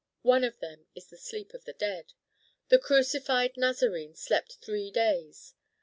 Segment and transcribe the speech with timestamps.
[0.23, 2.13] One of them is the sleep of the dead.
[2.69, 5.53] The crucified Nazarene slept three days.